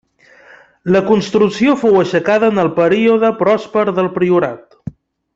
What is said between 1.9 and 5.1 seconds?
aixecada en el període pròsper del Priorat.